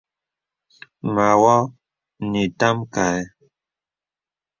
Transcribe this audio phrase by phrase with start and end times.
[1.13, 1.59] Mə awɔ̄
[2.29, 3.23] nə ìtam kaɛ̂.